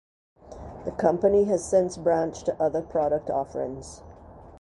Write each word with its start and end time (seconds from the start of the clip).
The 0.85 0.91
company 0.93 1.43
has 1.43 1.63
since 1.63 1.95
branched 1.95 2.47
to 2.47 2.59
other 2.59 2.81
product 2.81 3.29
offerings. 3.29 4.01